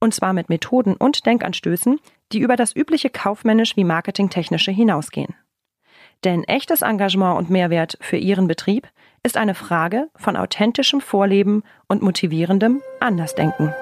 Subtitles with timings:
[0.00, 2.00] Und zwar mit Methoden und Denkanstößen,
[2.32, 5.34] die über das übliche kaufmännisch wie marketingtechnische hinausgehen.
[6.24, 8.88] Denn echtes Engagement und Mehrwert für Ihren Betrieb
[9.22, 13.74] ist eine Frage von authentischem Vorleben und motivierendem Andersdenken.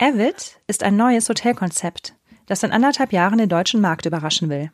[0.00, 2.14] Avid ist ein neues Hotelkonzept,
[2.46, 4.70] das in anderthalb Jahren den deutschen Markt überraschen will.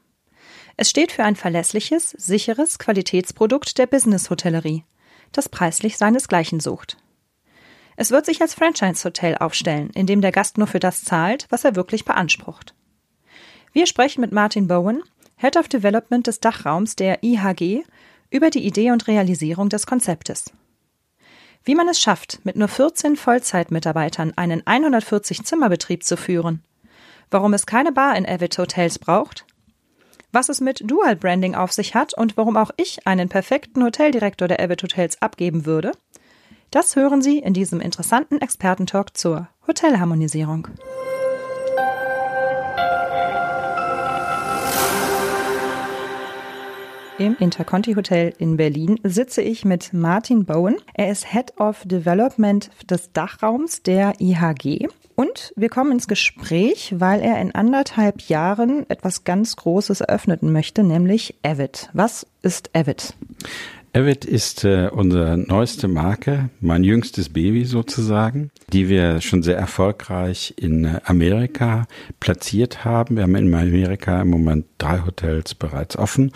[0.77, 4.85] Es steht für ein verlässliches, sicheres Qualitätsprodukt der Business-Hotellerie,
[5.37, 6.97] das preislich seinesgleichen sucht.
[7.97, 11.65] Es wird sich als Franchise-Hotel aufstellen, in dem der Gast nur für das zahlt, was
[11.65, 12.75] er wirklich beansprucht.
[13.73, 15.03] Wir sprechen mit Martin Bowen,
[15.37, 17.85] Head of Development des Dachraums der IHG,
[18.31, 20.53] über die Idee und Realisierung des Konzeptes.
[21.63, 26.63] Wie man es schafft, mit nur 14 Vollzeitmitarbeitern einen 140-Zimmerbetrieb zu führen,
[27.31, 29.47] warum es keine Bar in Avid Hotels braucht
[30.35, 34.49] was es mit Dual Branding auf sich hat und warum auch ich einen perfekten Hoteldirektor
[34.49, 35.93] der Abbott Hotels abgeben würde,
[36.71, 40.69] das hören Sie in diesem interessanten Expertentalk zur Hotelharmonisierung.
[47.17, 50.79] Im Interconti Hotel in Berlin sitze ich mit Martin Bowen.
[50.95, 54.89] Er ist Head of Development des Dachraums der IHG.
[55.15, 60.83] Und wir kommen ins Gespräch, weil er in anderthalb Jahren etwas ganz Großes eröffnen möchte,
[60.83, 61.89] nämlich Avid.
[61.93, 63.15] Was ist Avid?
[63.93, 70.53] Avid ist äh, unsere neueste Marke, mein jüngstes Baby sozusagen, die wir schon sehr erfolgreich
[70.57, 71.87] in äh, Amerika
[72.19, 73.15] platziert haben.
[73.15, 76.33] Wir haben in Amerika im Moment drei Hotels bereits offen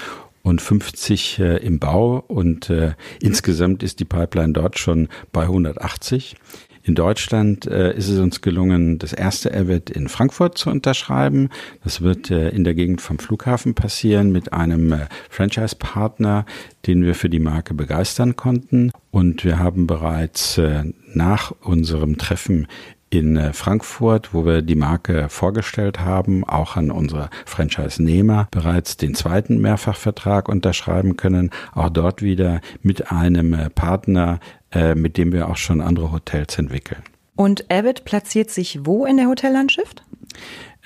[0.48, 6.36] und 50 äh, im Bau und äh, insgesamt ist die Pipeline dort schon bei 180.
[6.82, 11.50] In Deutschland äh, ist es uns gelungen, das erste Avid in Frankfurt zu unterschreiben.
[11.84, 16.46] Das wird äh, in der Gegend vom Flughafen passieren mit einem äh, Franchise-Partner,
[16.86, 18.90] den wir für die Marke begeistern konnten.
[19.10, 22.66] Und wir haben bereits äh, nach unserem Treffen
[23.10, 29.14] in äh, Frankfurt, wo wir die Marke vorgestellt haben, auch an unsere Franchise-Nehmer bereits den
[29.14, 31.50] zweiten Mehrfachvertrag unterschreiben können.
[31.74, 34.40] Auch dort wieder mit einem äh, Partner,
[34.72, 37.02] äh, mit dem wir auch schon andere Hotels entwickeln.
[37.36, 40.02] Und Avid platziert sich wo in der Hotellandschaft?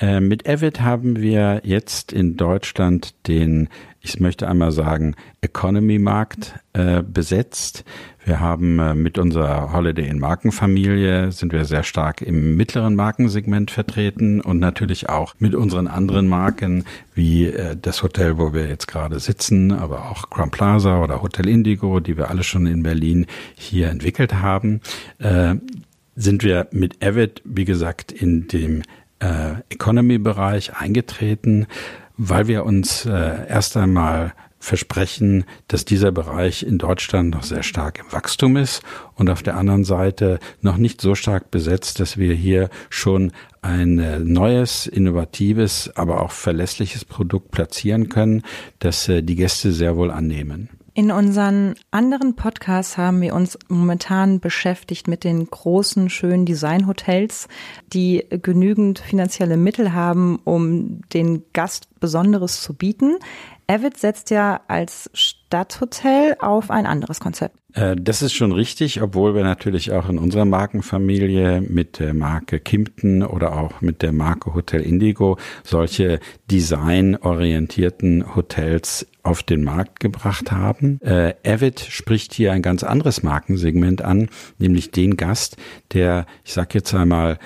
[0.00, 3.68] Mit Avid haben wir jetzt in Deutschland den
[4.04, 7.84] ich möchte einmal sagen, Economy-Markt äh, besetzt.
[8.24, 13.70] Wir haben äh, mit unserer Holiday in Markenfamilie sind wir sehr stark im mittleren Markensegment
[13.70, 18.88] vertreten und natürlich auch mit unseren anderen Marken wie äh, das Hotel, wo wir jetzt
[18.88, 23.26] gerade sitzen, aber auch Crown Plaza oder Hotel Indigo, die wir alle schon in Berlin
[23.54, 24.80] hier entwickelt haben,
[25.18, 25.54] äh,
[26.16, 28.82] sind wir mit Avid, wie gesagt, in dem
[29.20, 31.66] äh, Economy-Bereich eingetreten
[32.16, 37.98] weil wir uns äh, erst einmal versprechen, dass dieser Bereich in Deutschland noch sehr stark
[37.98, 38.80] im Wachstum ist
[39.16, 43.98] und auf der anderen Seite noch nicht so stark besetzt, dass wir hier schon ein
[43.98, 48.42] äh, neues, innovatives, aber auch verlässliches Produkt platzieren können,
[48.78, 50.68] das äh, die Gäste sehr wohl annehmen.
[50.94, 57.48] In unseren anderen Podcasts haben wir uns momentan beschäftigt mit den großen, schönen Designhotels,
[57.94, 63.16] die genügend finanzielle Mittel haben, um den Gast Besonderes zu bieten.
[63.66, 65.10] Avid setzt ja als
[65.52, 67.58] Stadthotel auf ein anderes Konzept.
[67.74, 72.58] Äh, das ist schon richtig, obwohl wir natürlich auch in unserer Markenfamilie mit der Marke
[72.58, 76.20] Kimpton oder auch mit der Marke Hotel Indigo solche
[76.50, 80.98] designorientierten Hotels auf den Markt gebracht haben.
[81.02, 85.58] Äh, Avid spricht hier ein ganz anderes Markensegment an, nämlich den Gast,
[85.92, 87.38] der, ich sag jetzt einmal,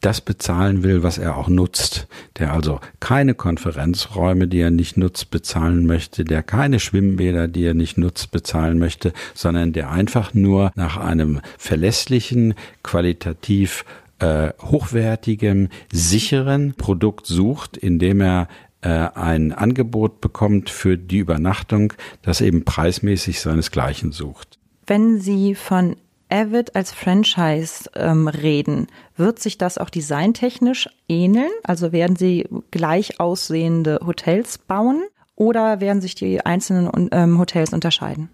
[0.00, 2.06] das bezahlen will, was er auch nutzt,
[2.38, 7.74] der also keine Konferenzräume, die er nicht nutzt, bezahlen möchte, der keine Schwimmbäder, die er
[7.74, 13.84] nicht nutzt, bezahlen möchte, sondern der einfach nur nach einem verlässlichen, qualitativ
[14.20, 18.48] äh, hochwertigen, sicheren Produkt sucht, indem er
[18.80, 21.92] äh, ein Angebot bekommt für die Übernachtung,
[22.22, 24.58] das eben preismäßig seinesgleichen sucht.
[24.86, 25.96] Wenn Sie von
[26.30, 28.86] Avid als Franchise ähm, reden,
[29.16, 31.50] wird sich das auch designtechnisch ähneln?
[31.64, 35.02] Also werden Sie gleich aussehende Hotels bauen?
[35.38, 38.28] oder werden sich die einzelnen ähm, Hotels unterscheiden?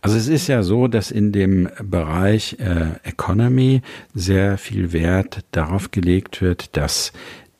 [0.00, 3.82] Also es ist ja so, dass in dem Bereich äh, Economy
[4.14, 7.12] sehr viel Wert darauf gelegt wird, dass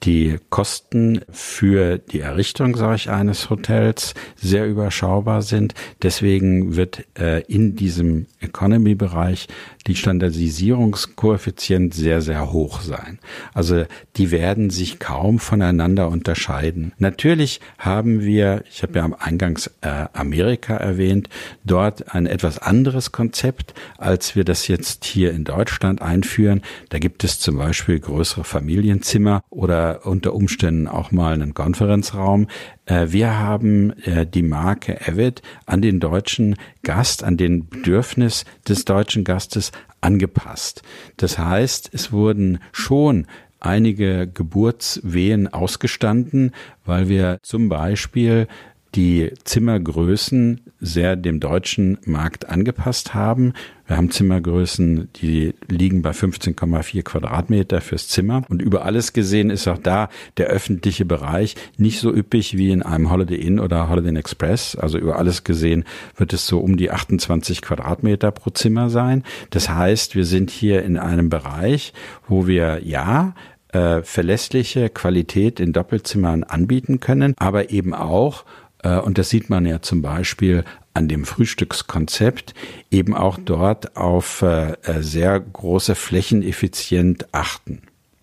[0.05, 5.75] die Kosten für die Errichtung solch eines Hotels sehr überschaubar sind.
[6.03, 9.49] Deswegen wird äh, in diesem Economy-Bereich
[9.89, 13.19] die Standardisierungskoeffizient sehr, sehr hoch sein.
[13.55, 13.87] Also
[14.17, 16.93] die werden sich kaum voneinander unterscheiden.
[16.99, 21.29] Natürlich haben wir, ich habe ja eingangs äh, Amerika erwähnt,
[21.65, 26.63] dort ein etwas anderes Konzept, als wir das jetzt hier in Deutschland einführen.
[26.91, 32.49] Da gibt es zum Beispiel größere Familienzimmer oder unter Umständen auch mal einen Konferenzraum.
[32.87, 38.85] Äh, wir haben äh, die Marke Avid an den deutschen Gast, an den Bedürfnis des
[38.85, 40.83] deutschen Gastes angepasst.
[41.17, 43.27] Das heißt, es wurden schon
[43.61, 46.53] einige Geburtswehen ausgestanden,
[46.85, 48.47] weil wir zum Beispiel
[48.95, 53.53] die Zimmergrößen sehr dem deutschen Markt angepasst haben.
[53.87, 58.43] Wir haben Zimmergrößen, die liegen bei 15,4 Quadratmeter fürs Zimmer.
[58.49, 62.83] Und über alles gesehen ist auch da der öffentliche Bereich nicht so üppig wie in
[62.83, 64.77] einem Holiday Inn oder Holiday Inn Express.
[64.77, 65.85] Also über alles gesehen
[66.17, 69.25] wird es so um die 28 Quadratmeter pro Zimmer sein.
[69.51, 71.93] Das heißt, wir sind hier in einem Bereich,
[72.27, 73.35] wo wir ja
[73.73, 78.45] äh, verlässliche Qualität in Doppelzimmern anbieten können, aber eben auch
[78.83, 80.65] und das sieht man ja zum Beispiel
[80.95, 82.55] an dem Frühstückskonzept,
[82.91, 87.83] eben auch dort auf äh, äh, sehr große Flächeneffizient achten.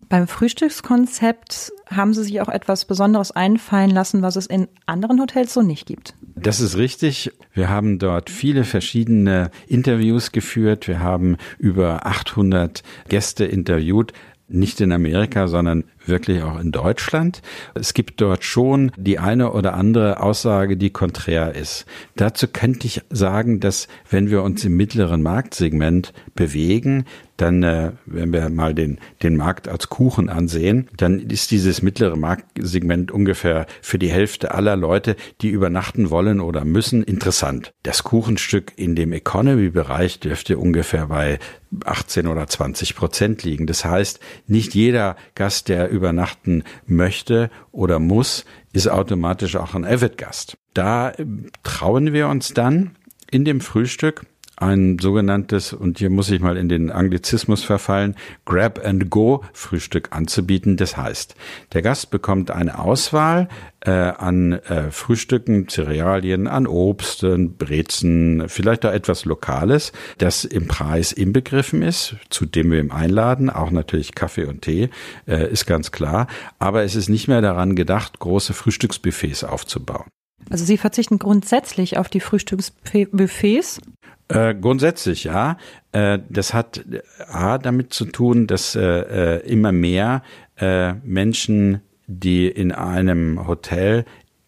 [0.09, 5.53] Beim Frühstückskonzept haben Sie sich auch etwas Besonderes einfallen lassen, was es in anderen Hotels
[5.53, 6.13] so nicht gibt.
[6.35, 7.31] Das ist richtig.
[7.53, 10.87] Wir haben dort viele verschiedene Interviews geführt.
[10.87, 14.13] Wir haben über 800 Gäste interviewt
[14.47, 17.41] nicht in Amerika, sondern wirklich auch in Deutschland.
[17.73, 21.85] Es gibt dort schon die eine oder andere Aussage, die konträr ist.
[22.15, 27.05] Dazu könnte ich sagen, dass wenn wir uns im mittleren Marktsegment bewegen,
[27.37, 32.15] dann, äh, wenn wir mal den, den Markt als Kuchen ansehen, dann ist dieses mittlere
[32.15, 37.73] Marktsegment ungefähr für die Hälfte aller Leute, die übernachten wollen oder müssen, interessant.
[37.83, 41.39] Das Kuchenstück in dem Economy-Bereich dürfte ungefähr bei
[41.83, 43.67] 18 oder 20 Prozent liegen.
[43.67, 50.57] Das heißt, nicht jeder Gast, der übernachten möchte oder muss, ist automatisch auch ein Avid-Gast.
[50.73, 51.25] Da äh,
[51.63, 52.95] trauen wir uns dann
[53.31, 54.25] in dem Frühstück
[54.57, 58.15] ein sogenanntes, und hier muss ich mal in den Anglizismus verfallen,
[58.45, 60.77] Grab-and-Go-Frühstück anzubieten.
[60.77, 61.35] Das heißt,
[61.73, 63.49] der Gast bekommt eine Auswahl
[63.81, 67.25] äh, an äh, Frühstücken, Cerealien, an Obst,
[67.57, 73.49] Brezen, vielleicht auch etwas Lokales, das im Preis inbegriffen ist, zu dem wir ihm einladen,
[73.49, 74.89] auch natürlich Kaffee und Tee,
[75.27, 76.27] äh, ist ganz klar.
[76.59, 80.05] Aber es ist nicht mehr daran gedacht, große Frühstücksbuffets aufzubauen.
[80.49, 83.81] Also Sie verzichten grundsätzlich auf die Frühstücksbuffets?
[84.27, 85.57] Äh, grundsätzlich ja.
[85.91, 90.23] Äh, das hat äh, A damit zu tun, dass äh, äh, immer mehr
[90.57, 94.05] äh, Menschen, die in einem Hotel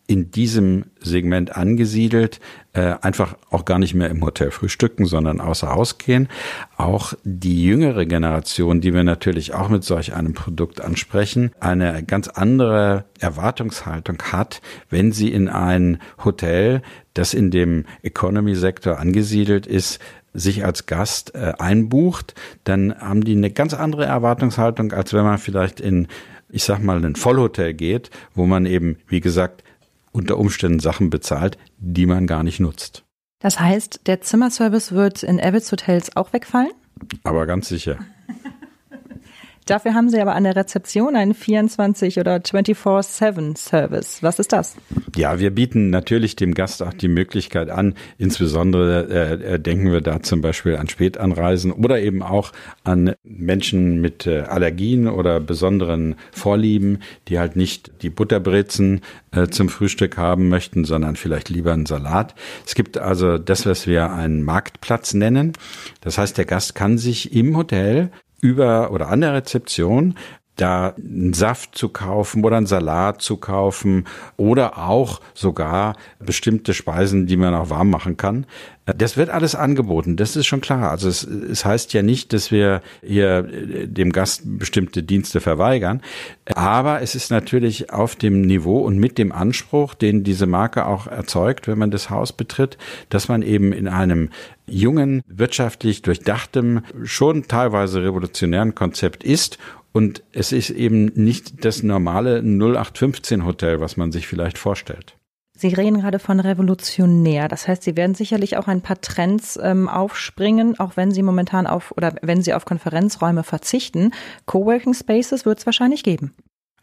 [0.08, 2.40] in diesem Segment angesiedelt,
[2.72, 6.30] äh, einfach auch gar nicht mehr im Hotel frühstücken, sondern außer Haus gehen.
[6.78, 12.30] Auch die jüngere Generation, die wir natürlich auch mit solch einem Produkt ansprechen, eine ganz
[12.30, 16.82] andere Erwartungshaltung hat, wenn sie in ein Hotel,
[17.14, 20.00] das in dem Economy-Sektor angesiedelt ist,
[20.34, 22.34] sich als Gast äh, einbucht,
[22.64, 26.08] dann haben die eine ganz andere Erwartungshaltung, als wenn man vielleicht in
[26.50, 29.64] ich sag mal, ein Vollhotel geht, wo man eben, wie gesagt,
[30.12, 33.04] unter Umständen Sachen bezahlt, die man gar nicht nutzt.
[33.40, 36.72] Das heißt, der Zimmerservice wird in Evans Hotels auch wegfallen?
[37.24, 38.00] Aber ganz sicher.
[39.68, 44.24] Dafür haben Sie aber an der Rezeption einen 24 oder 24-7 Service.
[44.24, 44.78] Was ist das?
[45.16, 47.96] Ja, wir bieten natürlich dem Gast auch die Möglichkeit an.
[48.18, 52.54] Insbesondere äh, äh, denken wir da zum Beispiel an Spätanreisen oder eben auch
[52.86, 59.68] an Menschen mit äh, Allergien oder besonderen Vorlieben, die halt nicht die Butterbrezen äh, zum
[59.68, 62.36] Frühstück haben möchten, sondern vielleicht lieber einen Salat.
[62.66, 65.52] Es gibt also das, was wir einen Marktplatz nennen.
[66.00, 68.12] Das heißt, der Gast kann sich im Hotel
[68.48, 70.16] über oder an der Rezeption
[70.58, 77.28] da einen Saft zu kaufen oder einen Salat zu kaufen oder auch sogar bestimmte Speisen,
[77.28, 78.46] die man auch warm machen kann.
[78.86, 80.90] Das wird alles angeboten, das ist schon klar.
[80.92, 86.02] Also es, es heißt ja nicht, dass wir hier dem Gast bestimmte Dienste verweigern,
[86.46, 91.06] aber es ist natürlich auf dem Niveau und mit dem Anspruch, den diese Marke auch
[91.06, 92.78] erzeugt, wenn man das Haus betritt,
[93.10, 94.30] dass man eben in einem
[94.68, 99.58] jungen, wirtschaftlich durchdachtem, schon teilweise revolutionären Konzept ist
[99.98, 105.18] und es ist eben nicht das normale 0815 Hotel, was man sich vielleicht vorstellt.
[105.58, 107.48] Sie reden gerade von revolutionär.
[107.48, 111.66] Das heißt, Sie werden sicherlich auch ein paar Trends ähm, aufspringen, auch wenn Sie momentan
[111.66, 114.12] auf oder wenn Sie auf Konferenzräume verzichten.
[114.46, 116.36] Coworking Spaces wird es wahrscheinlich geben.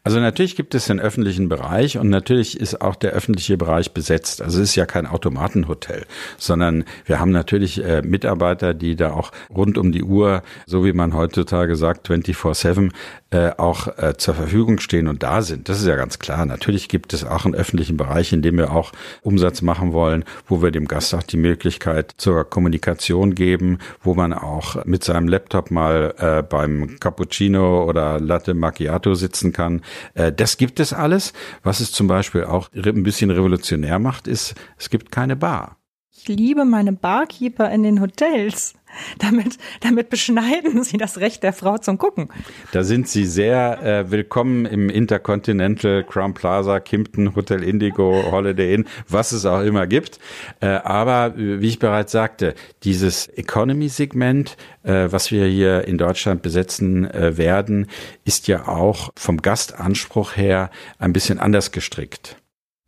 [0.05, 4.39] Also natürlich gibt es den öffentlichen Bereich und natürlich ist auch der öffentliche Bereich besetzt.
[4.39, 6.05] Also es ist ja kein Automatenhotel,
[6.37, 10.93] sondern wir haben natürlich äh, Mitarbeiter, die da auch rund um die Uhr, so wie
[10.93, 12.91] man heutzutage sagt, 24-7,
[13.31, 15.69] äh, auch äh, zur Verfügung stehen und da sind.
[15.69, 16.45] Das ist ja ganz klar.
[16.45, 18.91] Natürlich gibt es auch einen öffentlichen Bereich, in dem wir auch
[19.23, 24.33] Umsatz machen wollen, wo wir dem Gast auch die Möglichkeit zur Kommunikation geben, wo man
[24.33, 29.81] auch mit seinem Laptop mal äh, beim Cappuccino oder Latte Macchiato sitzen kann.
[30.13, 31.33] Äh, das gibt es alles.
[31.63, 35.77] Was es zum Beispiel auch ein bisschen revolutionär macht, ist, es gibt keine Bar.
[36.17, 38.73] Ich liebe meine Barkeeper in den Hotels.
[39.19, 42.29] Damit, damit beschneiden Sie das Recht der Frau zum Gucken.
[42.71, 48.85] Da sind Sie sehr äh, willkommen im Intercontinental, Crown Plaza, Kimpton, Hotel Indigo, Holiday Inn,
[49.09, 50.19] was es auch immer gibt.
[50.61, 57.03] Äh, aber wie ich bereits sagte, dieses Economy-Segment, äh, was wir hier in Deutschland besetzen
[57.03, 57.87] äh, werden,
[58.23, 62.37] ist ja auch vom Gastanspruch her ein bisschen anders gestrickt.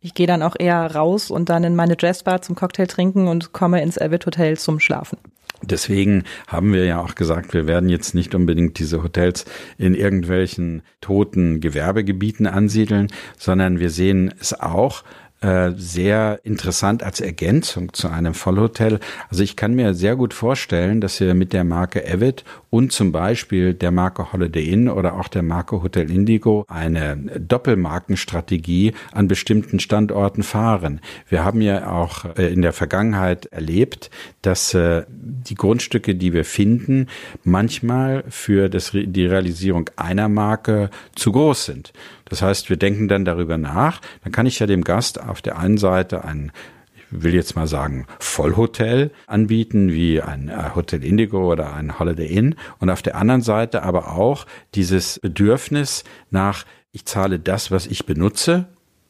[0.00, 3.52] Ich gehe dann auch eher raus und dann in meine Jazzbar zum Cocktail trinken und
[3.52, 5.18] komme ins Elbit Hotel zum Schlafen.
[5.62, 9.44] Deswegen haben wir ja auch gesagt, wir werden jetzt nicht unbedingt diese Hotels
[9.76, 15.02] in irgendwelchen toten Gewerbegebieten ansiedeln, sondern wir sehen es auch
[15.40, 18.98] äh, sehr interessant als Ergänzung zu einem Vollhotel.
[19.30, 23.12] Also ich kann mir sehr gut vorstellen, dass wir mit der Marke Avid und zum
[23.12, 29.78] Beispiel der Marke Holiday Inn oder auch der Marke Hotel Indigo eine Doppelmarkenstrategie an bestimmten
[29.78, 31.00] Standorten fahren.
[31.28, 34.10] Wir haben ja auch äh, in der Vergangenheit erlebt,
[34.42, 37.06] dass äh, die Grundstücke, die wir finden,
[37.44, 41.92] manchmal für das, die Realisierung einer Marke zu groß sind.
[42.28, 44.00] Das heißt, wir denken dann darüber nach.
[44.22, 46.52] Dann kann ich ja dem Gast auf der einen Seite ein
[47.10, 52.26] ich will jetzt mal sagen, Vollhotel anbieten, wie ein äh, Hotel Indigo oder ein Holiday
[52.26, 52.54] Inn.
[52.80, 58.04] Und auf der anderen Seite aber auch dieses Bedürfnis nach, ich zahle das, was ich
[58.04, 58.66] benutze,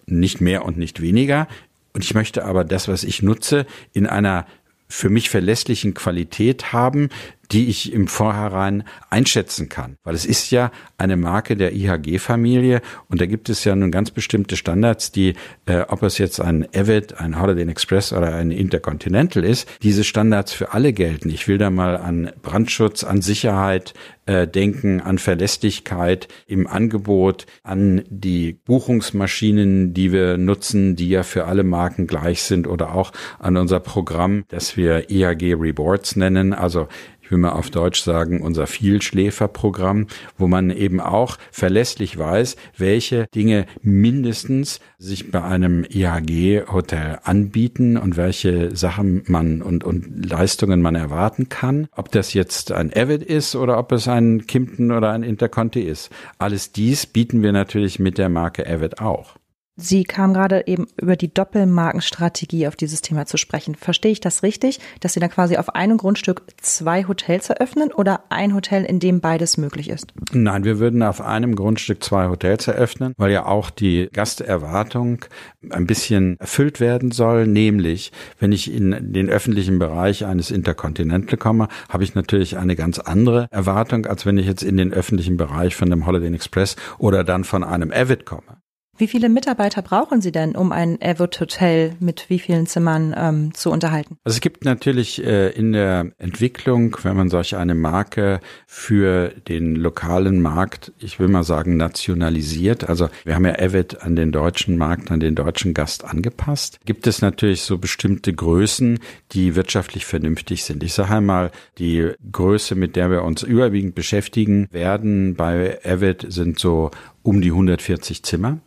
[0.07, 1.49] nicht mehr und nicht weniger.
[1.93, 4.47] Und ich möchte aber das, was ich nutze, in einer
[4.89, 7.11] für mich verlässlichen Qualität haben,
[7.51, 9.97] die ich im Vorhinein einschätzen kann.
[10.05, 14.11] Weil es ist ja eine Marke der IHG-Familie und da gibt es ja nun ganz
[14.11, 15.35] bestimmte Standards, die,
[15.67, 20.53] äh, ob es jetzt ein Avid, ein Holiday Express oder ein Intercontinental ist, diese Standards
[20.53, 21.31] für alle gelten.
[21.31, 23.95] Ich will da mal an Brandschutz, an Sicherheit
[24.27, 31.47] äh, denken, an Verlässlichkeit im Angebot, an die Buchungsmaschinen, die wir nutzen, die ja für
[31.47, 36.53] alle Marken gleich sind oder auch an unser Programm, das wir IHG Rewards nennen.
[36.53, 36.89] Also
[37.29, 40.07] ich will mal auf Deutsch sagen, unser Vielschläferprogramm,
[40.39, 48.17] wo man eben auch verlässlich weiß, welche Dinge mindestens sich bei einem IHG-Hotel anbieten und
[48.17, 51.89] welche Sachen man und, und Leistungen man erwarten kann.
[51.95, 56.09] Ob das jetzt ein Avid ist oder ob es ein Kimpton oder ein Interconti ist.
[56.39, 59.38] Alles dies bieten wir natürlich mit der Marke Avid auch.
[59.81, 63.77] Sie kam gerade eben über die Doppelmarkenstrategie auf dieses Thema zu sprechen.
[63.77, 68.25] Verstehe ich das richtig, dass Sie da quasi auf einem Grundstück zwei Hotels eröffnen oder
[68.29, 70.13] ein Hotel, in dem beides möglich ist?
[70.33, 75.25] Nein, wir würden auf einem Grundstück zwei Hotels eröffnen, weil ja auch die Gasterwartung
[75.71, 77.47] ein bisschen erfüllt werden soll.
[77.47, 82.99] Nämlich, wenn ich in den öffentlichen Bereich eines Intercontinental komme, habe ich natürlich eine ganz
[82.99, 87.23] andere Erwartung, als wenn ich jetzt in den öffentlichen Bereich von einem Holiday Express oder
[87.23, 88.59] dann von einem Avid komme.
[88.99, 93.55] Wie viele Mitarbeiter brauchen Sie denn, um ein Avid Hotel mit wie vielen Zimmern ähm,
[93.55, 94.19] zu unterhalten?
[94.25, 99.77] Also es gibt natürlich äh, in der Entwicklung, wenn man solch eine Marke für den
[99.77, 104.77] lokalen Markt, ich will mal sagen, nationalisiert, also wir haben ja Avid an den deutschen
[104.77, 108.99] Markt, an den deutschen Gast angepasst, gibt es natürlich so bestimmte Größen,
[109.31, 110.83] die wirtschaftlich vernünftig sind.
[110.83, 116.59] Ich sage einmal, die Größe, mit der wir uns überwiegend beschäftigen werden bei Avid sind
[116.59, 116.91] so
[117.29, 118.59] um die 140 Zimmer.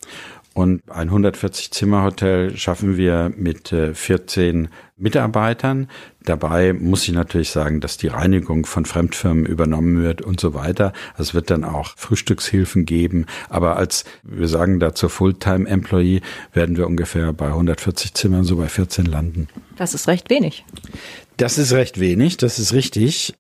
[0.54, 4.70] Und ein 140 Zimmer Hotel schaffen wir mit 14 äh,
[5.02, 5.88] Mitarbeitern.
[6.24, 10.94] Dabei muss ich natürlich sagen, dass die Reinigung von Fremdfirmen übernommen wird und so weiter.
[11.18, 13.26] Es wird dann auch Frühstückshilfen geben.
[13.50, 16.22] Aber als, wir sagen dazu Fulltime Employee,
[16.54, 19.48] werden wir ungefähr bei 140 Zimmern, so bei 14 landen.
[19.78, 20.64] Das ist recht wenig.
[21.42, 23.34] Das ist recht wenig, das ist richtig.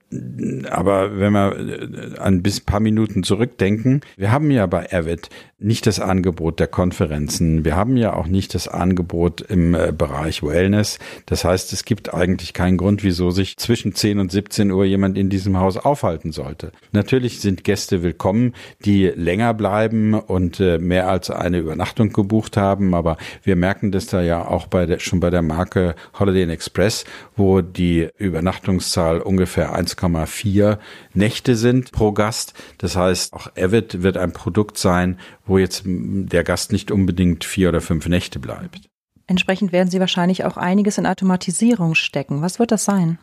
[0.71, 5.99] Aber wenn wir äh, ein paar Minuten zurückdenken, wir haben ja bei Avid nicht das
[5.99, 7.63] Angebot der Konferenzen.
[7.63, 10.97] Wir haben ja auch nicht das Angebot im äh, Bereich Wellness.
[11.27, 14.85] Das heißt, heißt, es gibt eigentlich keinen Grund, wieso sich zwischen 10 und 17 Uhr
[14.85, 16.71] jemand in diesem Haus aufhalten sollte.
[16.93, 18.53] Natürlich sind Gäste willkommen,
[18.85, 24.07] die länger bleiben und äh, mehr als eine Übernachtung gebucht haben, aber wir merken das
[24.07, 27.03] da ja auch bei der, schon bei der Marke Holiday Inn Express,
[27.35, 30.77] wo die Übernachtungszahl ungefähr 1,4
[31.13, 32.53] Nächte sind pro Gast.
[32.77, 37.69] Das heißt, auch Avid wird ein Produkt sein, wo jetzt der Gast nicht unbedingt vier
[37.69, 38.90] oder fünf Nächte bleibt.
[39.31, 42.41] Entsprechend werden Sie wahrscheinlich auch einiges in Automatisierung stecken.
[42.41, 43.17] Was wird das sein?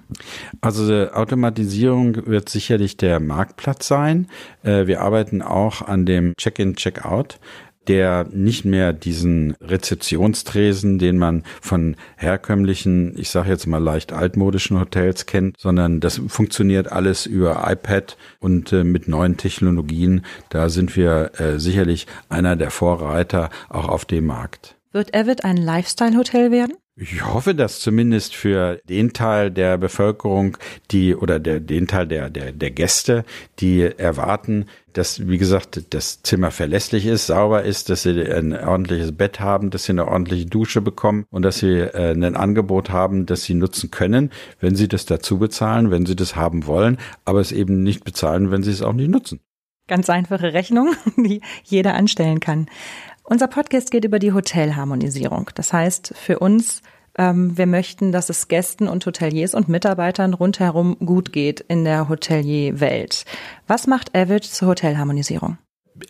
[0.62, 4.26] Also Automatisierung wird sicherlich der Marktplatz sein.
[4.62, 7.38] Äh, wir arbeiten auch an dem Check-in, Check-out
[7.88, 14.78] der nicht mehr diesen Rezeptionstresen, den man von herkömmlichen, ich sage jetzt mal leicht altmodischen
[14.78, 20.22] Hotels kennt, sondern das funktioniert alles über iPad und äh, mit neuen Technologien.
[20.50, 24.77] Da sind wir äh, sicherlich einer der Vorreiter auch auf dem Markt.
[24.90, 26.74] Wird Avid ein Lifestyle-Hotel werden?
[27.00, 30.56] Ich hoffe, dass zumindest für den Teil der Bevölkerung,
[30.90, 33.24] die oder der, den Teil der, der, der Gäste,
[33.60, 39.16] die erwarten, dass, wie gesagt, das Zimmer verlässlich ist, sauber ist, dass sie ein ordentliches
[39.16, 43.26] Bett haben, dass sie eine ordentliche Dusche bekommen und dass sie äh, ein Angebot haben,
[43.26, 47.38] das sie nutzen können, wenn sie das dazu bezahlen, wenn sie das haben wollen, aber
[47.38, 49.38] es eben nicht bezahlen, wenn sie es auch nicht nutzen.
[49.88, 52.66] Ganz einfache Rechnung, die jeder anstellen kann.
[53.30, 55.50] Unser Podcast geht über die Hotelharmonisierung.
[55.54, 56.80] Das heißt, für uns,
[57.18, 62.08] ähm, wir möchten, dass es Gästen und Hoteliers und Mitarbeitern rundherum gut geht in der
[62.08, 63.26] Hotelierwelt.
[63.66, 65.58] Was macht Avid zur Hotelharmonisierung?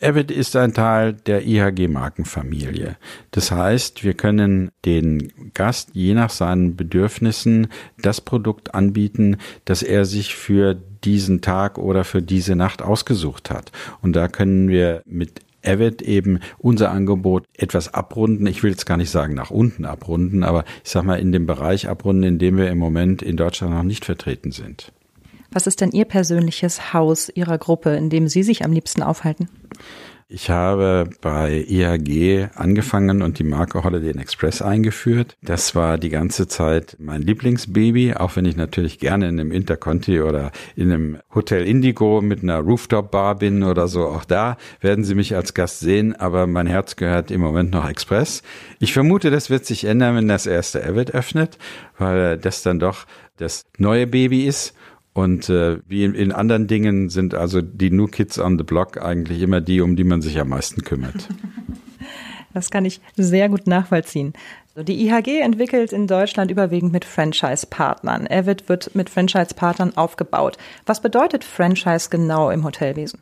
[0.00, 2.96] Avid ist ein Teil der IHG-Markenfamilie.
[3.32, 7.66] Das heißt, wir können den Gast je nach seinen Bedürfnissen
[8.00, 13.72] das Produkt anbieten, das er sich für diesen Tag oder für diese Nacht ausgesucht hat.
[14.02, 18.46] Und da können wir mit er wird eben unser Angebot etwas abrunden.
[18.46, 21.44] Ich will jetzt gar nicht sagen nach unten abrunden, aber ich sag mal in dem
[21.44, 24.92] Bereich abrunden, in dem wir im Moment in Deutschland noch nicht vertreten sind.
[25.50, 29.50] Was ist denn Ihr persönliches Haus Ihrer Gruppe, in dem Sie sich am liebsten aufhalten?
[30.30, 35.38] Ich habe bei IHG angefangen und die Marke Holiday Inn Express eingeführt.
[35.40, 40.20] Das war die ganze Zeit mein Lieblingsbaby, auch wenn ich natürlich gerne in einem Interconti
[40.20, 44.04] oder in einem Hotel Indigo mit einer Rooftop-Bar bin oder so.
[44.04, 47.88] Auch da werden Sie mich als Gast sehen, aber mein Herz gehört im Moment noch
[47.88, 48.42] Express.
[48.80, 51.56] Ich vermute, das wird sich ändern, wenn das erste Avid öffnet,
[51.96, 53.06] weil das dann doch
[53.38, 54.74] das neue Baby ist
[55.12, 59.02] und äh, wie in, in, anderen Dingen sind also die New Kids on the Block
[59.02, 61.28] eigentlich immer die, um die man sich am meisten kümmert.
[62.54, 64.32] Das kann ich sehr gut nachvollziehen.
[64.74, 68.26] Die IHG entwickelt in Deutschland überwiegend mit Franchise-Partnern.
[68.28, 70.56] Avid wird mit Franchise-Partnern aufgebaut.
[70.86, 73.20] Was bedeutet Franchise genau im Hotelwesen?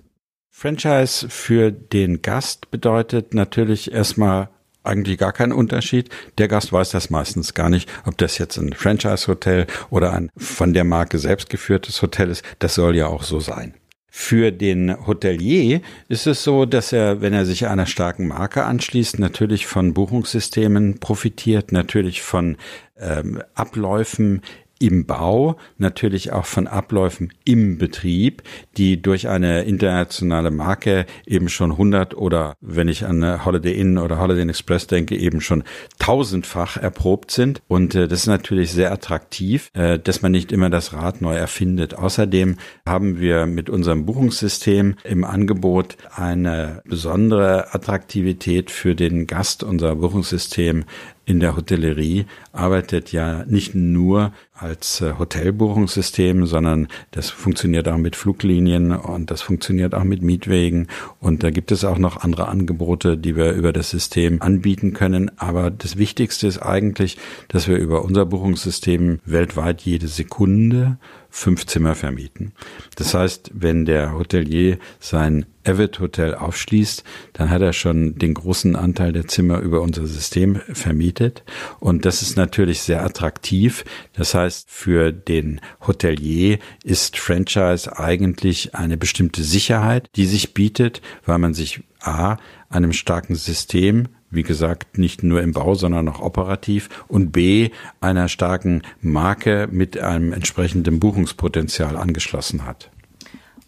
[0.51, 4.49] Franchise für den Gast bedeutet natürlich erstmal
[4.87, 6.11] eigentlich gar keinen Unterschied.
[6.39, 10.73] Der Gast weiß das meistens gar nicht, ob das jetzt ein Franchise-Hotel oder ein von
[10.73, 12.45] der Marke selbst geführtes Hotel ist.
[12.59, 13.75] Das soll ja auch so sein.
[14.19, 19.19] Für den Hotelier ist es so, dass er, wenn er sich einer starken Marke anschließt,
[19.19, 22.57] natürlich von Buchungssystemen profitiert, natürlich von
[22.99, 24.41] ähm, Abläufen
[24.79, 28.43] im Bau, natürlich auch von Abläufen im Betrieb,
[28.77, 34.19] die durch eine internationale Marke eben schon 100 oder wenn ich an Holiday Inn oder
[34.19, 35.65] Holiday Inn Express denke, eben schon
[35.99, 37.63] tausendfach erprobt sind.
[37.69, 41.35] Und äh, das ist natürlich sehr attraktiv, äh, dass man nicht immer das Rad neu
[41.35, 41.95] erfindet.
[41.95, 49.63] Außerdem haben wir mit unserem Buchungssystem im Angebot eine besondere Attraktivität für den Gast.
[49.63, 50.85] Unser Buchungssystem
[51.27, 58.15] in der Hotellerie arbeitet ja nicht nur als äh, Hotelbuchungssystem, sondern das funktioniert auch mit
[58.15, 60.87] Fluglinien und das funktioniert auch mit Mietwegen.
[61.21, 65.33] Und da gibt es auch noch andere Angebote, die wir über das System anbieten können.
[65.37, 70.97] Aber das Wichtigste ist eigentlich, dass wir über unser Buchungssystem weltweit jede Sekunde
[71.37, 72.53] fünf Zimmer vermieten.
[72.95, 78.75] Das heißt, wenn der Hotelier sein Avid Hotel aufschließt, dann hat er schon den großen
[78.75, 81.45] Anteil der Zimmer über unser System vermietet.
[81.79, 83.85] Und das ist natürlich sehr attraktiv.
[84.15, 91.39] Das heißt, für den Hotelier ist Franchise eigentlich eine bestimmte Sicherheit, die sich bietet, weil
[91.39, 92.39] man sich A,
[92.71, 97.71] einem starken System wie gesagt, nicht nur im Bau, sondern auch operativ und B,
[98.01, 102.91] einer starken Marke mit einem entsprechenden Buchungspotenzial angeschlossen hat.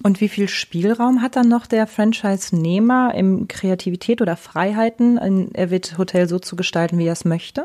[0.03, 5.99] Und wie viel Spielraum hat dann noch der Franchise-Nehmer im Kreativität oder Freiheiten, ein Avid
[5.99, 7.65] Hotel so zu gestalten, wie er es möchte?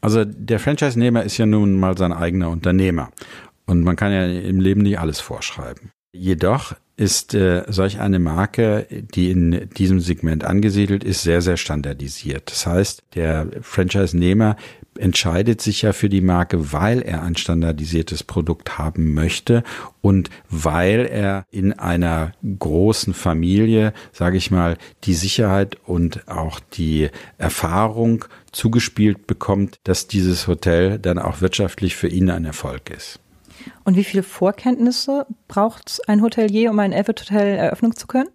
[0.00, 3.10] Also der Franchise-Nehmer ist ja nun mal sein eigener Unternehmer.
[3.66, 5.90] Und man kann ja im Leben nicht alles vorschreiben.
[6.14, 12.50] Jedoch ist äh, solch eine Marke, die in diesem Segment angesiedelt ist, sehr, sehr standardisiert.
[12.50, 14.56] Das heißt, der Franchise-Nehmer
[14.98, 19.62] entscheidet sich ja für die Marke, weil er ein standardisiertes Produkt haben möchte
[20.00, 27.10] und weil er in einer großen Familie, sage ich mal, die Sicherheit und auch die
[27.36, 33.20] Erfahrung zugespielt bekommt, dass dieses Hotel dann auch wirtschaftlich für ihn ein Erfolg ist.
[33.84, 38.28] Und wie viele Vorkenntnisse braucht ein Hotelier, um ein Avid Hotel eröffnen zu können?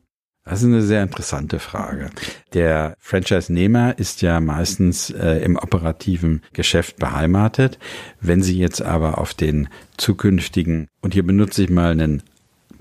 [0.44, 2.10] Das ist eine sehr interessante Frage.
[2.54, 7.78] Der Franchise-Nehmer ist ja meistens äh, im operativen Geschäft beheimatet.
[8.20, 12.24] Wenn Sie jetzt aber auf den zukünftigen, und hier benutze ich mal einen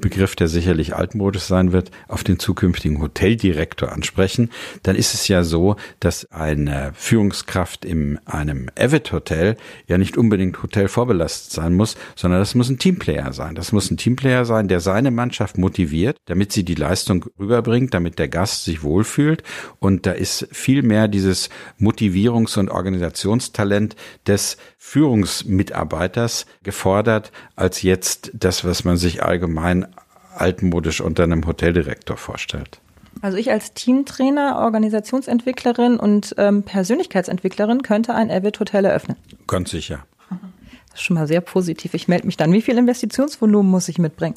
[0.01, 4.51] Begriff, der sicherlich altmodisch sein wird, auf den zukünftigen Hoteldirektor ansprechen,
[4.83, 10.63] dann ist es ja so, dass eine Führungskraft in einem Avid Hotel ja nicht unbedingt
[10.63, 13.55] Hotel vorbelastet sein muss, sondern das muss ein Teamplayer sein.
[13.55, 18.19] Das muss ein Teamplayer sein, der seine Mannschaft motiviert, damit sie die Leistung rüberbringt, damit
[18.19, 19.43] der Gast sich wohlfühlt.
[19.79, 28.65] Und da ist viel mehr dieses Motivierungs- und Organisationstalent des Führungsmitarbeiters gefordert, als jetzt das,
[28.65, 29.87] was man sich allgemein
[30.41, 32.81] altmodisch unter einem Hoteldirektor vorstellt.
[33.23, 39.17] Also ich als Teamtrainer, Organisationsentwicklerin und ähm, Persönlichkeitsentwicklerin könnte ein Avid Hotel eröffnen.
[39.47, 40.05] Ganz sicher.
[40.91, 41.95] Das ist schon mal sehr positiv.
[41.95, 42.53] Ich melde mich dann.
[42.53, 44.37] Wie viel Investitionsvolumen muss ich mitbringen?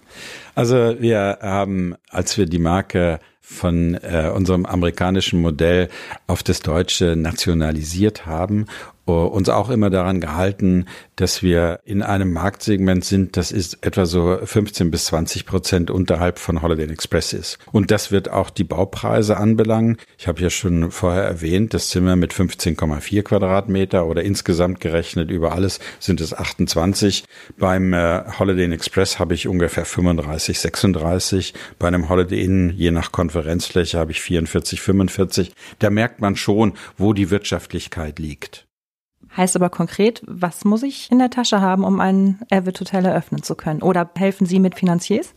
[0.53, 5.89] Also wir haben, als wir die Marke von äh, unserem amerikanischen Modell
[6.27, 8.67] auf das Deutsche nationalisiert haben
[9.11, 10.85] uns auch immer daran gehalten,
[11.15, 16.39] dass wir in einem Marktsegment sind, das ist etwa so 15 bis 20 Prozent unterhalb
[16.39, 17.59] von Holiday Express ist.
[17.71, 19.97] Und das wird auch die Baupreise anbelangen.
[20.17, 25.53] Ich habe ja schon vorher erwähnt, das Zimmer mit 15,4 Quadratmeter oder insgesamt gerechnet über
[25.53, 27.25] alles sind es 28.
[27.57, 31.53] Beim äh, Holiday Express habe ich ungefähr 35, 36.
[31.77, 35.51] Bei einem Holiday Inn, je nach Konferenzfläche, habe ich 44, 45.
[35.79, 38.65] Da merkt man schon, wo die Wirtschaftlichkeit liegt.
[39.35, 43.41] Heißt aber konkret, was muss ich in der Tasche haben, um ein Avid Hotel eröffnen
[43.41, 43.81] zu können?
[43.81, 45.33] Oder helfen Sie mit Finanziers?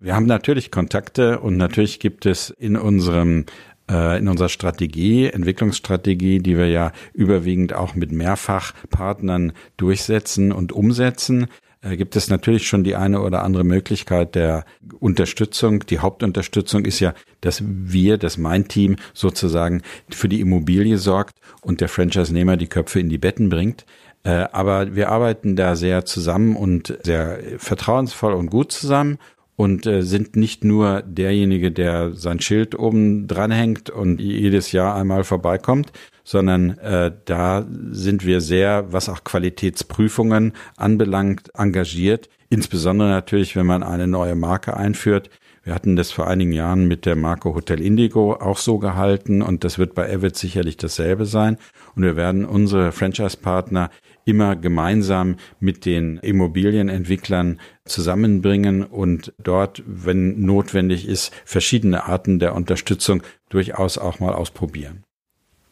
[0.00, 3.46] Wir haben natürlich Kontakte und natürlich gibt es in unserem
[3.90, 11.46] äh, in unserer Strategie, Entwicklungsstrategie, die wir ja überwiegend auch mit Mehrfachpartnern durchsetzen und umsetzen,
[11.82, 14.64] gibt es natürlich schon die eine oder andere Möglichkeit der
[14.98, 15.86] Unterstützung.
[15.86, 21.80] Die Hauptunterstützung ist ja, dass wir, dass mein Team sozusagen für die Immobilie sorgt und
[21.80, 23.86] der Franchise-Nehmer die Köpfe in die Betten bringt.
[24.24, 29.18] Äh, aber wir arbeiten da sehr zusammen und sehr vertrauensvoll und gut zusammen
[29.58, 35.24] und äh, sind nicht nur derjenige, der sein Schild oben dranhängt und jedes Jahr einmal
[35.24, 35.90] vorbeikommt,
[36.22, 42.28] sondern äh, da sind wir sehr, was auch Qualitätsprüfungen anbelangt, engagiert.
[42.48, 45.28] Insbesondere natürlich, wenn man eine neue Marke einführt.
[45.64, 49.64] Wir hatten das vor einigen Jahren mit der Marke Hotel Indigo auch so gehalten und
[49.64, 51.58] das wird bei Avid sicherlich dasselbe sein.
[51.96, 53.90] Und wir werden unsere Franchise-Partner
[54.28, 63.22] immer gemeinsam mit den Immobilienentwicklern zusammenbringen und dort, wenn notwendig ist, verschiedene Arten der Unterstützung
[63.48, 65.04] durchaus auch mal ausprobieren.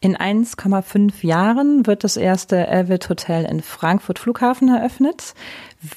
[0.01, 5.35] In 1,5 Jahren wird das erste Avid Hotel in Frankfurt Flughafen eröffnet.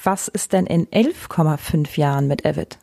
[0.02, 2.78] Was ist denn in 11,5 Jahren mit Avid?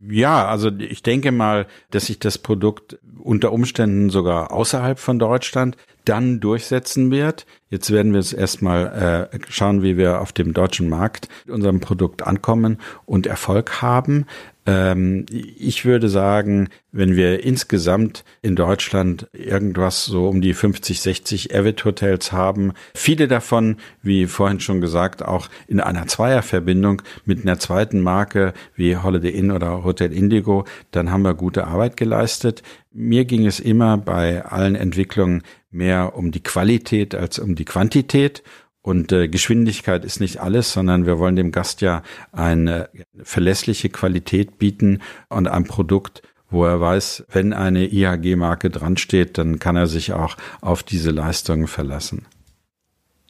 [0.00, 5.76] Ja, also ich denke mal, dass sich das Produkt unter Umständen sogar außerhalb von Deutschland
[6.08, 7.46] dann durchsetzen wird.
[7.70, 11.80] Jetzt werden wir es erstmal äh, schauen, wie wir auf dem deutschen Markt mit unserem
[11.80, 14.26] Produkt ankommen und Erfolg haben.
[14.68, 21.54] Ähm, ich würde sagen, wenn wir insgesamt in Deutschland irgendwas so um die 50, 60
[21.54, 27.58] Avid Hotels haben, viele davon, wie vorhin schon gesagt, auch in einer Zweierverbindung mit einer
[27.58, 32.62] zweiten Marke wie Holiday Inn oder Hotel Indigo, dann haben wir gute Arbeit geleistet.
[32.92, 38.42] Mir ging es immer bei allen Entwicklungen mehr um die Qualität als um die Quantität.
[38.80, 42.02] Und äh, Geschwindigkeit ist nicht alles, sondern wir wollen dem Gast ja
[42.32, 42.88] eine
[43.22, 49.58] verlässliche Qualität bieten und ein Produkt, wo er weiß, wenn eine IHG-Marke dran steht, dann
[49.58, 52.24] kann er sich auch auf diese Leistungen verlassen.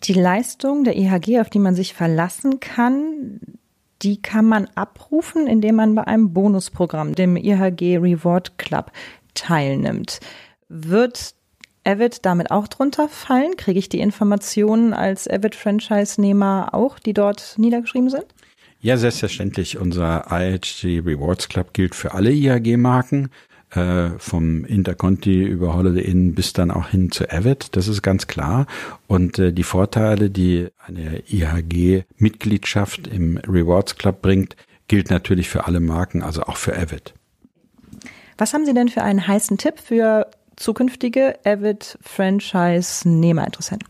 [0.04, 3.40] Die Leistung der IHG, auf die man sich verlassen kann,
[4.02, 8.92] die kann man abrufen, indem man bei einem Bonusprogramm, dem IHG Reward Club,
[9.34, 10.20] teilnimmt.
[10.68, 11.34] Wird
[11.84, 13.56] Avid damit auch drunter fallen?
[13.56, 18.26] Kriege ich die Informationen als Avid-Franchise-Nehmer auch, die dort niedergeschrieben sind?
[18.80, 19.78] Ja, selbstverständlich.
[19.78, 23.30] Unser IHG Rewards Club gilt für alle IHG-Marken,
[23.70, 27.76] äh, vom Interconti über Holiday Inn bis dann auch hin zu Avid.
[27.76, 28.66] Das ist ganz klar.
[29.06, 35.80] Und äh, die Vorteile, die eine IHG-Mitgliedschaft im Rewards Club bringt, gilt natürlich für alle
[35.80, 37.14] Marken, also auch für Avid.
[38.38, 43.88] Was haben Sie denn für einen heißen Tipp für zukünftige Avid Franchise-Nehmerinteressenten?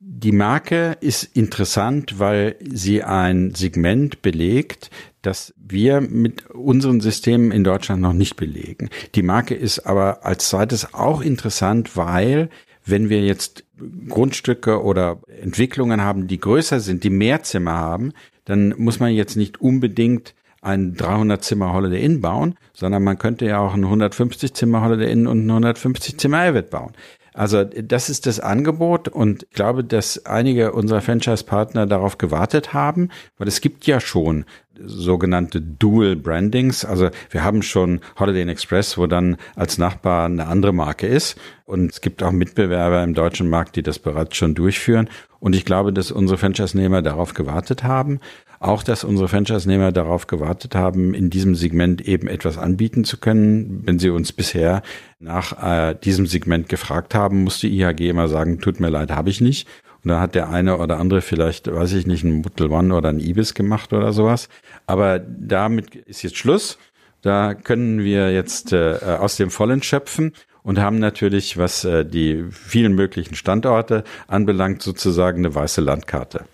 [0.00, 4.90] Die Marke ist interessant, weil sie ein Segment belegt,
[5.22, 8.90] das wir mit unseren Systemen in Deutschland noch nicht belegen.
[9.14, 12.48] Die Marke ist aber als zweites auch interessant, weil
[12.84, 13.64] wenn wir jetzt
[14.08, 18.12] Grundstücke oder Entwicklungen haben, die größer sind, die mehr Zimmer haben,
[18.44, 23.46] dann muss man jetzt nicht unbedingt ein 300 Zimmer Holiday Inn bauen, sondern man könnte
[23.46, 26.92] ja auch ein 150 Zimmer Holiday Inn und ein 150 Zimmer Avid bauen.
[27.38, 33.10] Also das ist das Angebot und ich glaube, dass einige unserer Franchise-Partner darauf gewartet haben,
[33.36, 34.44] weil es gibt ja schon
[34.84, 36.84] sogenannte Dual Brandings.
[36.84, 41.38] Also wir haben schon Holiday Inn Express, wo dann als Nachbar eine andere Marke ist.
[41.64, 45.08] Und es gibt auch Mitbewerber im deutschen Markt, die das bereits schon durchführen.
[45.40, 48.20] Und ich glaube, dass unsere Franchise-Nehmer darauf gewartet haben.
[48.60, 53.82] Auch, dass unsere Franchise-Nehmer darauf gewartet haben, in diesem Segment eben etwas anbieten zu können.
[53.84, 54.82] Wenn sie uns bisher
[55.20, 59.40] nach äh, diesem Segment gefragt haben, musste IHG immer sagen, tut mir leid, habe ich
[59.40, 59.68] nicht.
[60.08, 63.20] Dann hat der eine oder andere vielleicht, weiß ich nicht, ein Mutel One oder ein
[63.20, 64.48] Ibis gemacht oder sowas.
[64.86, 66.78] Aber damit ist jetzt Schluss.
[67.22, 72.44] Da können wir jetzt äh, aus dem Vollen schöpfen und haben natürlich, was äh, die
[72.50, 76.44] vielen möglichen Standorte anbelangt, sozusagen eine weiße Landkarte.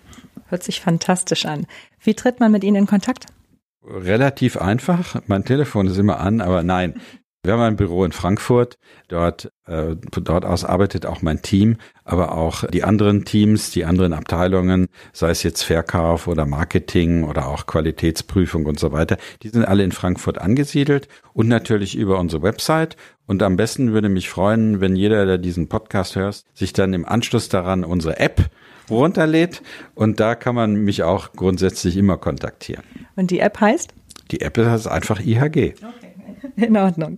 [0.47, 1.65] Hört sich fantastisch an.
[2.01, 3.25] Wie tritt man mit Ihnen in Kontakt?
[3.83, 5.21] Relativ einfach.
[5.27, 6.95] Mein Telefon ist immer an, aber nein.
[7.45, 8.77] Wir haben ein Büro in Frankfurt.
[9.07, 14.13] Dort, äh, dort aus arbeitet auch mein Team, aber auch die anderen Teams, die anderen
[14.13, 19.17] Abteilungen, sei es jetzt Verkauf oder Marketing oder auch Qualitätsprüfung und so weiter.
[19.43, 22.97] Die sind alle in Frankfurt angesiedelt und natürlich über unsere Website.
[23.27, 27.05] Und am besten würde mich freuen, wenn jeder, der diesen Podcast hört, sich dann im
[27.05, 28.49] Anschluss daran unsere App
[28.89, 29.61] runterlädt
[29.95, 32.83] und da kann man mich auch grundsätzlich immer kontaktieren.
[33.15, 33.93] Und die App heißt?
[34.31, 35.73] Die App heißt einfach IHG.
[35.75, 36.04] Okay,
[36.55, 37.17] in Ordnung.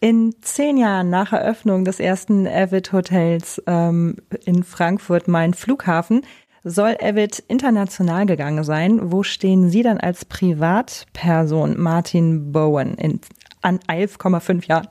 [0.00, 6.22] In zehn Jahren nach Eröffnung des ersten Avid Hotels ähm, in Frankfurt Main Flughafen
[6.64, 9.12] soll Avid international gegangen sein.
[9.12, 13.20] Wo stehen Sie dann als Privatperson, Martin Bowen, in,
[13.62, 14.88] an 11,5 Jahren?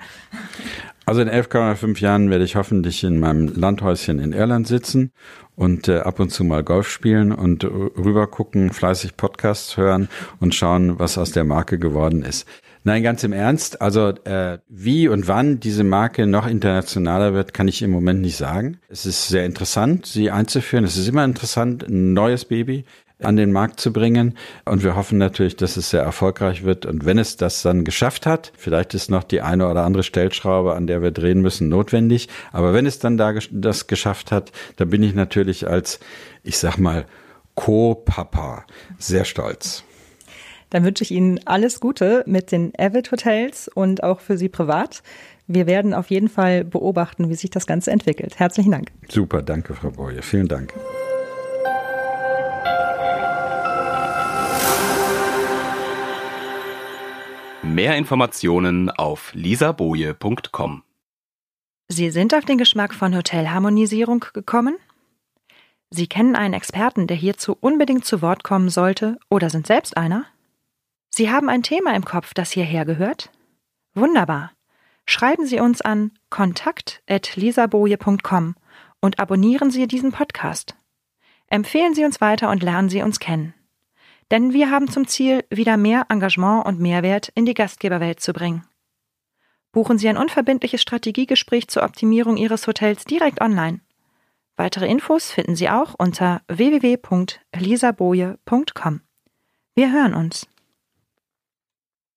[1.05, 5.11] Also in 11,5 Jahren werde ich hoffentlich in meinem Landhäuschen in Irland sitzen
[5.55, 10.55] und äh, ab und zu mal Golf spielen und rüber gucken, fleißig Podcasts hören und
[10.55, 12.47] schauen, was aus der Marke geworden ist.
[12.83, 13.81] Nein, ganz im Ernst.
[13.81, 18.37] Also äh, wie und wann diese Marke noch internationaler wird, kann ich im Moment nicht
[18.37, 18.79] sagen.
[18.89, 20.83] Es ist sehr interessant, sie einzuführen.
[20.83, 22.85] Es ist immer interessant, ein neues Baby
[23.21, 24.35] an den Markt zu bringen.
[24.65, 26.87] Und wir hoffen natürlich, dass es sehr erfolgreich wird.
[26.87, 30.73] Und wenn es das dann geschafft hat, vielleicht ist noch die eine oder andere Stellschraube,
[30.73, 32.29] an der wir drehen müssen, notwendig.
[32.51, 35.99] Aber wenn es dann da das geschafft hat, dann bin ich natürlich als,
[36.41, 37.05] ich sag mal,
[37.53, 38.65] Co-Papa
[38.97, 39.83] sehr stolz.
[40.71, 45.03] Dann wünsche ich Ihnen alles Gute mit den Avid Hotels und auch für Sie privat.
[45.45, 48.39] Wir werden auf jeden Fall beobachten, wie sich das Ganze entwickelt.
[48.39, 48.91] Herzlichen Dank.
[49.09, 50.21] Super, danke, Frau Boye.
[50.21, 50.73] Vielen Dank.
[57.63, 60.83] Mehr Informationen auf lisaboje.com.
[61.89, 64.77] Sie sind auf den Geschmack von Hotelharmonisierung gekommen?
[65.89, 70.25] Sie kennen einen Experten, der hierzu unbedingt zu Wort kommen sollte oder sind selbst einer?
[71.21, 73.29] Sie haben ein Thema im Kopf, das hierher gehört?
[73.93, 74.53] Wunderbar.
[75.05, 78.55] Schreiben Sie uns an kontakt.lisaboje.com
[79.01, 80.73] und abonnieren Sie diesen Podcast.
[81.45, 83.53] Empfehlen Sie uns weiter und lernen Sie uns kennen.
[84.31, 88.65] Denn wir haben zum Ziel, wieder mehr Engagement und Mehrwert in die Gastgeberwelt zu bringen.
[89.71, 93.81] Buchen Sie ein unverbindliches Strategiegespräch zur Optimierung Ihres Hotels direkt online.
[94.55, 99.01] Weitere Infos finden Sie auch unter www.elisaboje.com.
[99.75, 100.47] Wir hören uns.